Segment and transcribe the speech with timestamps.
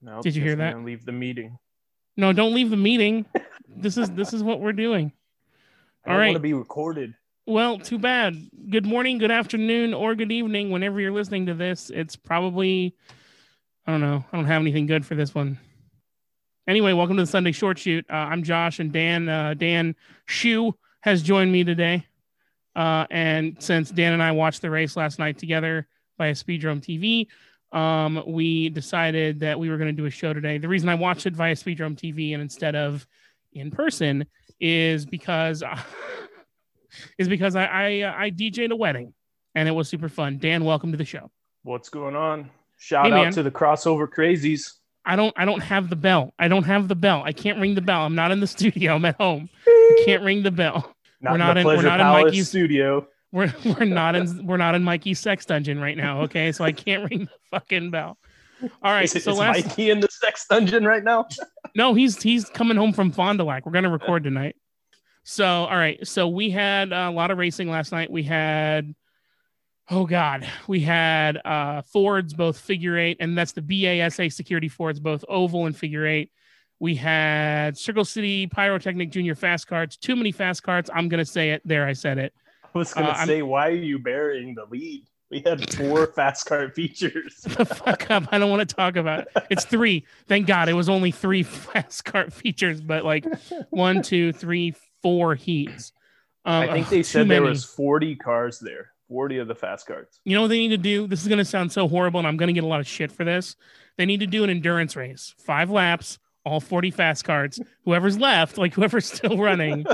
[0.00, 0.82] No, Did you hear that?
[0.84, 1.58] Leave the meeting.
[2.16, 3.26] No, don't leave the meeting.
[3.68, 5.12] this is this is what we're doing.
[6.06, 6.26] I All don't right.
[6.28, 7.14] want to be recorded.
[7.46, 8.36] Well, too bad.
[8.70, 10.70] Good morning, good afternoon, or good evening.
[10.70, 12.94] Whenever you're listening to this, it's probably
[13.86, 14.24] I don't know.
[14.32, 15.58] I don't have anything good for this one.
[16.66, 18.04] Anyway, welcome to the Sunday Short Shoot.
[18.10, 19.96] Uh, I'm Josh, and Dan uh, Dan
[20.26, 22.06] Shu has joined me today.
[22.76, 25.88] Uh, and since Dan and I watched the race last night together
[26.18, 27.26] via Speedrome TV,
[27.72, 30.58] um, we decided that we were going to do a show today.
[30.58, 33.06] The reason I watched it via Speedrome TV and instead of
[33.52, 34.26] in person
[34.60, 35.62] is because
[37.18, 39.12] is because I I, uh, I DJ'd a wedding
[39.54, 40.38] and it was super fun.
[40.38, 41.30] Dan, welcome to the show.
[41.62, 42.50] What's going on?
[42.78, 43.32] Shout Hey, out man.
[43.32, 44.74] to the crossover crazies.
[45.04, 46.32] I don't I don't have the bell.
[46.38, 47.22] I don't have the bell.
[47.24, 48.02] I can't ring the bell.
[48.04, 48.94] I'm not in the studio.
[48.94, 49.48] I'm at home.
[49.66, 50.94] I can't ring the bell.
[51.20, 53.06] Not, We're not in in- we're not in Mikey's- studio.
[53.32, 56.22] We're we're not in we're not in Mikey's sex dungeon right now.
[56.22, 58.18] Okay, so I can't ring the fucking bell.
[58.62, 59.04] All right.
[59.04, 61.26] Is, so is last Mikey in the sex dungeon right now?
[61.74, 63.66] no, he's he's coming home from Fond du Lac.
[63.66, 64.56] We're gonna record tonight.
[65.24, 66.04] So all right.
[66.06, 68.10] So we had a lot of racing last night.
[68.10, 68.94] We had
[69.90, 75.00] oh god, we had uh Fords both figure eight, and that's the BASA security Fords,
[75.00, 76.32] both oval and figure eight.
[76.80, 79.96] We had Circle City Pyrotechnic Junior fast carts.
[79.96, 80.88] Too many fast carts.
[80.92, 81.62] I'm gonna say it.
[81.64, 82.32] There, I said it.
[82.74, 85.04] I was gonna Uh, I'm- say, why are you burying the lead?
[85.30, 87.40] We had four fast car features.
[87.42, 88.24] the fuck up.
[88.32, 89.28] I don't want to talk about it.
[89.50, 90.06] It's three.
[90.26, 93.26] Thank God it was only three fast cart features, but like
[93.68, 95.92] one, two, three, four heats.
[96.46, 97.50] Um, I think they said there many.
[97.50, 100.18] was 40 cars there, 40 of the fast carts.
[100.24, 101.06] You know what they need to do?
[101.06, 102.86] This is going to sound so horrible, and I'm going to get a lot of
[102.86, 103.54] shit for this.
[103.98, 107.60] They need to do an endurance race, five laps, all 40 fast carts.
[107.84, 109.84] Whoever's left, like whoever's still running,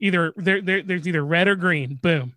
[0.00, 1.98] either there, there, there's either red or green.
[2.00, 2.34] Boom.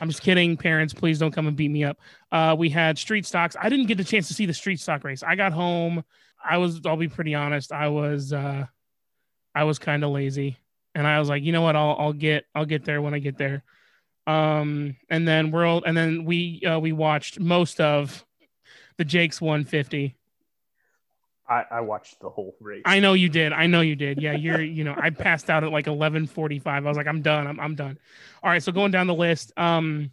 [0.00, 0.56] I'm just kidding.
[0.56, 1.98] Parents, please don't come and beat me up.
[2.30, 3.56] Uh, we had street stocks.
[3.60, 5.22] I didn't get the chance to see the street stock race.
[5.22, 6.04] I got home.
[6.42, 7.72] I was, I'll be pretty honest.
[7.72, 8.66] I was, uh,
[9.54, 10.56] I was kind of lazy,
[10.94, 11.74] and I was like, you know what?
[11.74, 13.64] I'll, I'll get, I'll get there when I get there.
[14.26, 18.24] Um, and then world, and then we, uh, we watched most of
[18.98, 20.17] the Jake's 150.
[21.48, 22.82] I, I watched the whole race.
[22.84, 23.52] I know you did.
[23.52, 24.20] I know you did.
[24.20, 24.60] Yeah, you're.
[24.60, 26.84] You know, I passed out at like eleven forty-five.
[26.84, 27.46] I was like, I'm done.
[27.46, 27.98] I'm, I'm done.
[28.42, 28.62] All right.
[28.62, 30.10] So going down the list, um,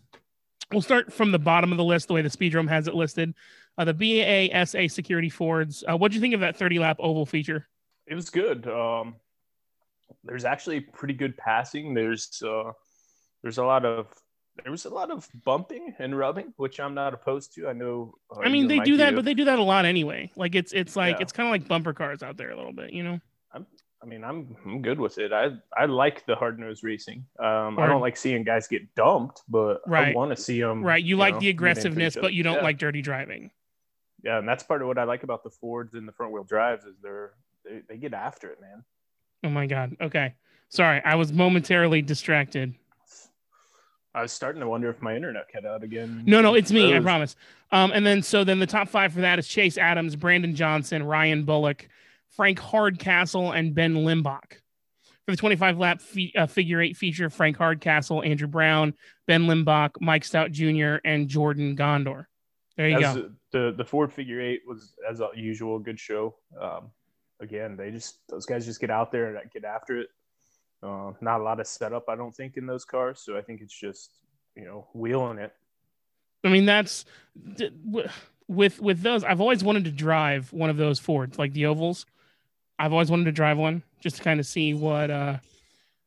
[0.71, 3.33] we'll start from the bottom of the list, the way the Speedrome has it listed.
[3.77, 5.83] Uh, the BASA Security Fords.
[5.87, 7.67] Uh, what do you think of that thirty lap oval feature?
[8.07, 8.67] it was good.
[8.67, 9.15] Um,
[10.23, 11.93] there's actually pretty good passing.
[11.93, 12.71] There's uh,
[13.41, 14.07] there's a lot of
[14.63, 17.67] there was a lot of bumping and rubbing, which I'm not opposed to.
[17.67, 18.15] I know.
[18.35, 20.31] uh, I mean, they do that, but they do that a lot anyway.
[20.35, 21.21] Like it's it's like Yeah.
[21.23, 23.19] it's kind of like bumper cars out there a little bit, you know.
[23.53, 25.33] I mean, I'm I'm good with it.
[25.33, 27.25] I I like the hard nose racing.
[27.39, 30.83] Um, I don't like seeing guys get dumped, but I want to see them.
[30.83, 31.03] Right.
[31.03, 32.63] You, like know, the aggressiveness, but you don't Yeah.
[32.63, 33.49] like dirty driving.
[34.23, 36.43] Yeah, and that's part of what I like about the Fords and the front wheel
[36.43, 37.33] drives is they're
[37.63, 38.83] they, they get after it, man.
[39.43, 39.95] Oh my god.
[39.99, 40.35] Okay.
[40.69, 42.75] Sorry, I was momentarily distracted.
[44.15, 46.23] I was starting to wonder if my internet cut out again.
[46.25, 46.95] No, no, it's me.
[46.95, 47.35] I promise.
[47.71, 51.03] Um, and then so then the top five for that is Chase Adams, Brandon Johnson,
[51.03, 51.89] Ryan Bullock,
[52.29, 54.59] Frank Hardcastle, and Ben Limbach.
[55.25, 56.01] For the 25 lap
[56.37, 58.93] uh, figure eight feature, Frank Hardcastle, Andrew Brown,
[59.27, 62.27] Ben Limbach, Mike Stout Jr., and Jordan Gondor.
[62.77, 63.31] There you As go.
[63.51, 66.35] the the Ford figure eight was as usual a good show.
[66.59, 66.91] Um,
[67.41, 70.07] again, they just those guys just get out there and get after it.
[70.83, 73.19] Uh, not a lot of setup, I don't think, in those cars.
[73.19, 74.11] So I think it's just
[74.55, 75.53] you know wheeling it.
[76.43, 77.05] I mean, that's
[78.47, 79.23] with with those.
[79.23, 82.05] I've always wanted to drive one of those Fords, like the ovals.
[82.77, 85.37] I've always wanted to drive one just to kind of see what uh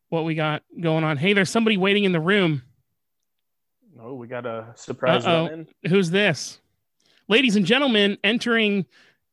[0.09, 1.17] what we got going on.
[1.17, 2.63] Hey, there's somebody waiting in the room.
[4.01, 5.67] Oh, we got a surprise Uh-oh.
[5.89, 6.61] Who's this?
[7.27, 8.87] Ladies and gentlemen, entering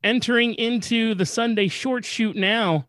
[0.03, 2.87] entering into the Sunday short shoot now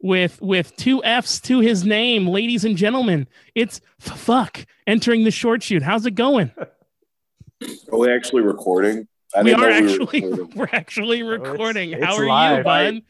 [0.00, 2.26] with with two F's to his name.
[2.26, 5.82] Ladies and gentlemen, it's f- fuck entering the short shoot.
[5.82, 6.52] How's it going?
[7.92, 9.08] Are we actually recording?
[9.34, 10.58] I we are know we actually were recording.
[10.58, 11.92] we're actually oh, recording.
[11.92, 13.02] it's How are you, bud?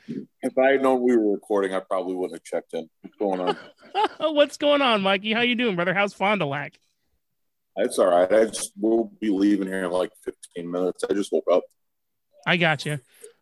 [0.43, 2.89] If I had known we were recording, I probably wouldn't have checked in.
[3.03, 3.57] What's going on?
[4.35, 5.33] What's going on, Mikey?
[5.33, 5.95] How you doing, brother?
[5.95, 6.79] How's Fond du Lac?
[7.77, 8.33] It's all right.
[8.33, 11.05] I just we'll be leaving here in like 15 minutes.
[11.09, 11.63] I just woke up.
[12.47, 12.99] I got you.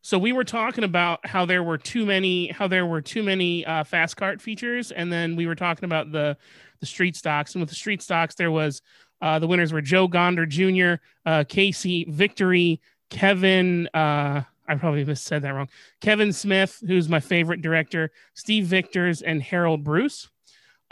[0.07, 3.67] So we were talking about how there were too many, how there were too many
[3.67, 6.37] uh, fast cart features, and then we were talking about the
[6.79, 7.57] the street stocks.
[7.57, 8.83] And with the street stocks, there was
[9.21, 12.81] uh, the winners were Joe Gonder Jr., uh, Casey Victory,
[13.11, 13.89] Kevin.
[13.93, 15.69] Uh, I probably said that wrong.
[16.01, 20.31] Kevin Smith, who's my favorite director, Steve Victors, and Harold Bruce.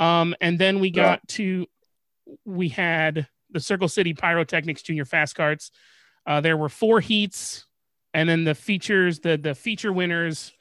[0.00, 1.68] Um, and then we got to
[2.44, 5.70] we had the Circle City Pyrotechnics Junior Fast Carts.
[6.26, 7.66] Uh, there were four heats
[8.14, 10.52] and then the features, the the feature winners,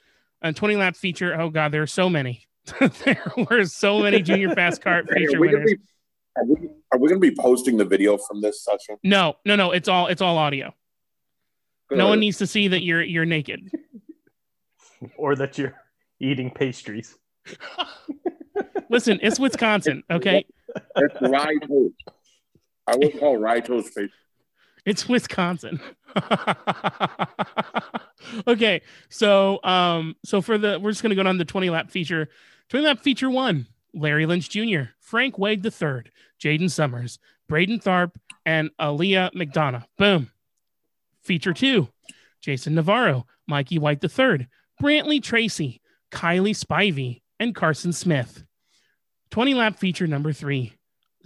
[0.42, 1.40] and 20 lap feature.
[1.40, 2.46] Oh god, there are so many.
[3.04, 5.74] there were so many junior fast kart Hey, feature are we gonna winners.
[5.74, 5.78] be
[6.36, 8.96] are we, are we gonna be posting the video from this session?
[9.02, 9.70] No, no, no.
[9.70, 10.74] It's all it's all audio.
[11.90, 13.70] No one needs to see that you're you're naked.
[15.16, 15.74] or that you're
[16.18, 17.16] eating pastries.
[18.88, 20.46] Listen, it's Wisconsin, okay?
[20.96, 21.94] It's rye toast.
[22.86, 24.10] I would call rye toast face.
[24.84, 25.80] It's Wisconsin.
[28.46, 32.28] okay, so um, so for the we're just gonna go down the 20 lap feature.
[32.68, 36.02] 20 lap feature one: Larry Lynch Jr., Frank Wade III,
[36.38, 38.12] Jaden Summers, Braden Tharp,
[38.44, 39.84] and Aaliyah McDonough.
[39.96, 40.30] Boom.
[41.22, 41.88] Feature two:
[42.42, 44.48] Jason Navarro, Mikey White III,
[44.82, 48.44] Brantley Tracy, Kylie Spivey, and Carson Smith.
[49.30, 50.74] 20 lap feature number three: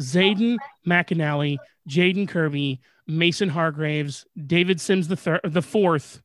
[0.00, 1.58] Zayden McAnally,
[1.88, 6.22] Jaden Kirby, Mason Hargraves, David Sims the third, the fourth,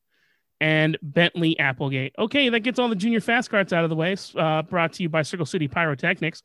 [0.60, 2.14] and Bentley Applegate.
[2.18, 4.16] Okay, that gets all the junior fast carts out of the way.
[4.36, 6.42] Uh, brought to you by Circle City Pyrotechnics,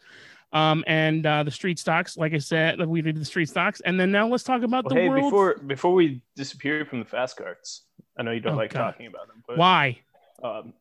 [0.54, 2.18] um, and uh, the street stocks.
[2.18, 4.96] Like I said, we did the street stocks, and then now let's talk about Well,
[4.96, 5.24] the hey, world.
[5.26, 7.84] before before we disappear from the fast carts,
[8.18, 8.92] I know you don't Oh, like God.
[8.92, 10.00] talking about them, but Why?
[10.44, 10.74] um,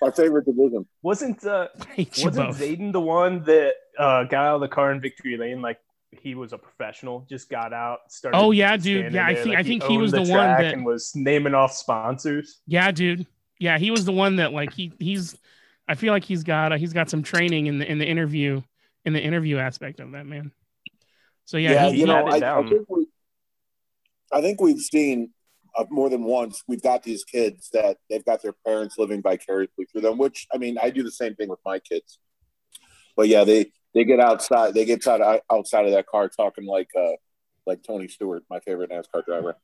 [0.00, 0.86] My favorite division.
[1.02, 2.58] wasn't uh, I hate you wasn't both.
[2.58, 5.78] Zayden the one that uh, got out of the car in victory lane like
[6.20, 8.38] he was a professional, just got out, started.
[8.38, 9.12] Oh, yeah, dude.
[9.12, 11.12] standing Yeah, I think- like I think he owned was the one that- and was
[11.14, 12.60] naming off sponsors.
[12.66, 13.26] Yeah, dude.
[13.58, 15.36] Yeah, he was the one that like he he's.
[15.88, 18.62] I feel like he's got uh, he's got some training in the in the interview
[19.04, 20.52] in the interview aspect of that man.
[21.44, 23.06] So yeah, Yeah, he- you he- know, had it I, I think we,
[24.32, 25.30] I think we've seen
[25.76, 26.62] uh, more than once.
[26.68, 30.16] We've got these kids that they've got their parents living vicariously through them.
[30.18, 32.18] Which I mean, I do the same thing with my kids.
[33.16, 34.74] But yeah, they they get outside.
[34.74, 37.12] They get outside outside of that car talking like uh
[37.66, 39.56] like Tony Stewart, my favorite NASCAR driver.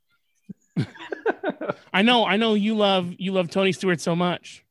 [1.93, 4.64] I know, I know you love you love Tony Stewart so much.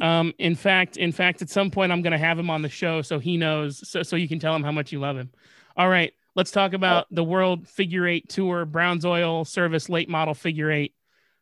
[0.00, 3.02] Um, in fact, in fact, at some point I'm gonna have him on the show
[3.02, 5.30] so he knows so so you can tell him how much you love him.
[5.76, 10.34] All right, let's talk about the World Figure Eight Tour Browns Oil Service Late Model
[10.34, 10.94] Figure Eight.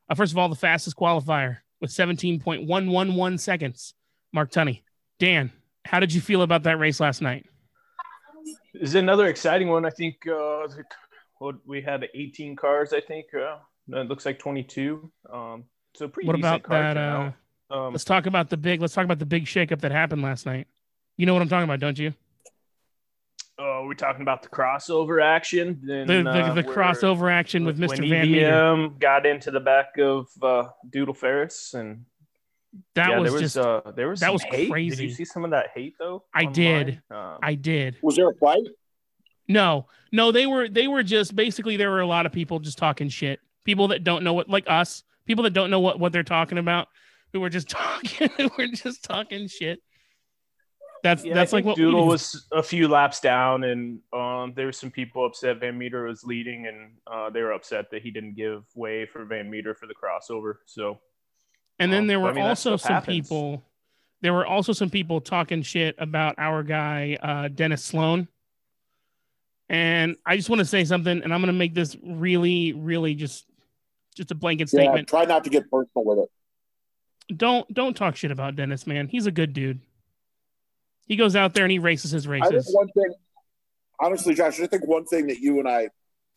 [0.09, 3.95] Uh, first of all, the fastest qualifier with 17.111 seconds.
[4.33, 4.83] Mark Tunney.
[5.19, 5.53] Dan,
[5.85, 7.47] how did you feel about that race last night?
[8.75, 9.85] is another exciting one.
[9.85, 10.67] I think uh,
[11.39, 12.93] what we had 18 cars.
[12.93, 13.59] I think uh,
[13.89, 15.11] it looks like 22.
[15.33, 15.65] Um,
[15.95, 16.27] so pretty.
[16.27, 16.97] What decent about that?
[16.97, 17.33] Uh,
[17.71, 18.81] um, let's talk about the big.
[18.81, 20.67] Let's talk about the big shakeup that happened last night.
[21.17, 22.13] You know what I'm talking about, don't you?
[23.59, 25.81] oh, we're talking about the crossover action.
[25.83, 28.09] Then, The the, uh, the crossover action with when Mr.
[28.09, 28.89] Van Meter.
[28.99, 32.05] Got into the back of uh, Doodle Ferris, and
[32.95, 33.59] That yeah, was, there was just.
[33.59, 34.65] uh, there was that was hate.
[34.65, 35.05] Did crazy.
[35.05, 36.25] you see some of that hate though?
[36.35, 36.53] I online?
[36.53, 37.03] did.
[37.11, 37.97] Um, I did.
[38.03, 38.63] Was there a fight?
[39.49, 42.79] No, no, they were they were just basically there were a lot of people just
[42.79, 43.41] talking shit.
[43.65, 46.59] People that don't know what like us, people that don't know what what they're talking
[46.59, 46.89] about,
[47.33, 49.81] who were just talking, who were just talking shit.
[51.03, 52.07] That's Yeah, that's I like think what Doodle do.
[52.07, 56.25] was a few laps down, and um, there were some people upset Van Meter was
[56.25, 59.87] leading, and uh, they were upset that he didn't give way for Van Meter for
[59.87, 60.55] the crossover.
[60.65, 60.99] So
[61.79, 63.17] And then um, there were I mean, also some happens.
[63.29, 63.63] people.
[64.21, 68.29] There were also some people talking shit about our guy uh, Dennis Sloan.
[69.69, 73.15] And I just want to say something, and I'm going to make this really, really
[73.15, 73.47] just
[74.15, 75.09] just a blanket Yeah, statement.
[75.09, 77.37] try not to get personal with it.
[77.37, 79.09] don't don't talk shit about Dennis, man.
[79.09, 79.81] He's a good dude.
[81.07, 82.75] He goes out there and he races his I think races.
[82.75, 83.15] one thing,
[84.01, 85.89] honestly, Josh, I think one thing that you and I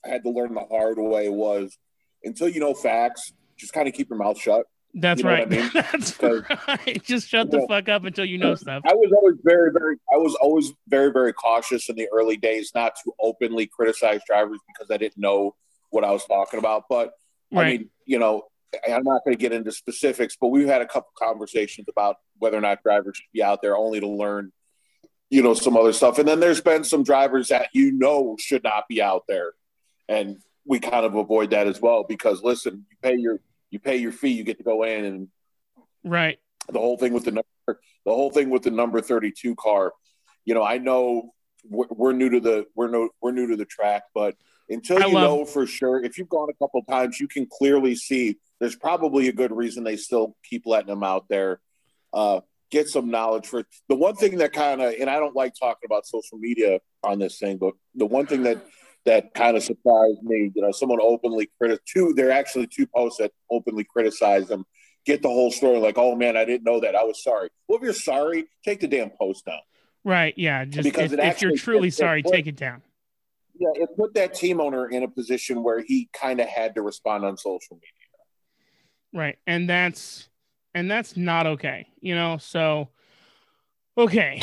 [0.03, 1.77] had to learn the hard way was
[2.23, 4.65] until you know facts, just kind of keep your mouth shut.
[4.99, 5.47] That's you know right.
[5.47, 5.69] I mean?
[5.73, 7.03] That's right.
[7.03, 8.81] Just shut the fuck up until you know stuff.
[8.85, 12.71] I was always very, very, I was always very, very cautious in the early days
[12.73, 15.55] not to openly criticize drivers because I didn't know
[15.91, 16.85] what I was talking about.
[16.89, 17.11] But
[17.55, 18.45] I mean, you know,
[18.87, 22.57] I'm not going to get into specifics, but we've had a couple conversations about whether
[22.57, 24.51] or not drivers should be out there only to learn,
[25.29, 26.17] you know, some other stuff.
[26.17, 29.53] And then there's been some drivers that you know should not be out there,
[30.09, 33.39] and we kind of avoid that as well because listen, you pay your
[33.69, 35.27] you pay your fee, you get to go in, and
[36.03, 36.39] right.
[36.69, 39.93] the whole thing with the number, the whole thing with the number 32 car.
[40.45, 41.33] You know, I know
[41.69, 44.35] we're, we're new to the we're no we're new to the track, but
[44.69, 47.95] until I you know for sure, if you've gone a couple times, you can clearly
[47.95, 51.59] see there's probably a good reason they still keep letting them out there.
[52.13, 55.53] Uh, get some knowledge for the one thing that kind of, and I don't like
[55.57, 58.57] talking about social media on this thing, but the one thing that
[59.07, 62.85] that kind of surprised me, you know, someone openly critic two, There are actually two
[62.85, 64.65] posts that openly criticize them
[65.05, 66.93] get the whole story like, oh man, I didn't know that.
[66.93, 67.47] I was sorry.
[67.67, 69.59] Well, if you're sorry, take the damn post down.
[70.03, 70.33] Right.
[70.37, 70.65] Yeah.
[70.65, 72.81] Just Because if, it if you're truly it- it sorry, put- take it down.
[73.59, 76.81] Yeah, it put that team owner in a position where he kind of had to
[76.83, 77.89] respond on social media.
[79.13, 79.37] Right.
[79.47, 80.29] And that's
[80.75, 81.87] and that's not okay.
[82.01, 82.89] You know, so
[83.97, 84.41] okay.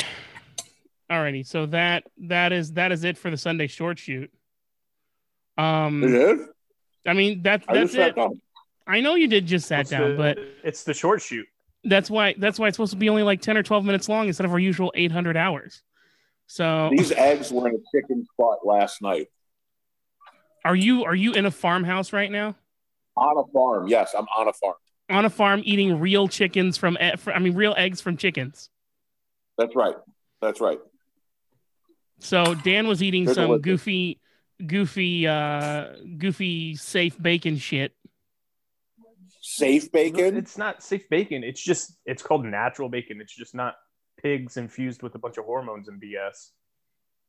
[1.09, 1.45] Alrighty.
[1.45, 4.31] So that that is that is it for the Sunday short shoot.
[5.57, 6.47] Um It is.
[7.07, 8.15] I mean that's I that's just sat it.
[8.15, 8.41] down.
[8.87, 11.45] I know you did just sat It's down, the- but it's the short shoot.
[11.83, 14.27] that's why that's why it's supposed to be only like 10 or 12 minutes long
[14.27, 15.81] instead of our usual 800 hours.
[16.47, 19.27] So These eggs were in a chicken spot last night
[20.63, 22.55] are you are you in a farmhouse right now?
[23.17, 23.87] on a farm.
[23.87, 24.73] Yes, I'm on a farm.
[25.09, 28.69] On a farm eating real chickens from I mean real eggs from chickens.
[29.57, 29.95] That's right.
[30.41, 30.79] That's right.
[32.19, 34.19] So Dan was eating They're some goofy,
[34.65, 37.93] goofy, uh, goofy safe bacon shit.
[39.41, 40.37] Safe bacon.
[40.37, 41.43] It's not safe bacon.
[41.43, 43.21] It's just it's called natural bacon.
[43.21, 43.75] It's just not
[44.21, 46.49] pigs infused with a bunch of hormones and BS.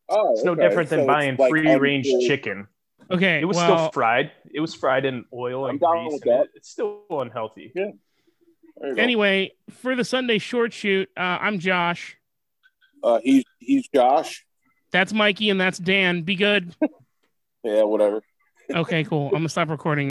[0.08, 0.62] Oh, It's no okay.
[0.68, 2.68] different than So buying like free range chicken.
[3.10, 4.32] Okay, It was well, still fried.
[4.52, 6.12] It was fried in oil I'm and down grease.
[6.14, 6.44] with and that.
[6.46, 7.72] it- it's still unhealthy.
[7.74, 7.90] Yeah.
[8.78, 9.02] There you go.
[9.02, 12.16] anyway, for the Sunday short shoot, uh, I'm Josh.
[13.02, 14.44] Uh, he's he's Josh.
[14.90, 16.22] That's Mikey, and that's Dan.
[16.22, 16.74] Be good.
[17.62, 18.22] Yeah, whatever.
[18.74, 19.26] Okay, cool.
[19.26, 20.04] I'm gonna stop recording.